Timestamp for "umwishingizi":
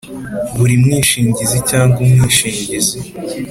2.05-2.99